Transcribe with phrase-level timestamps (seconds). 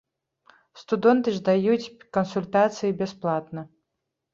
[0.83, 1.91] Студэнты ж даюць
[2.21, 3.61] кансультацыі бясплатна.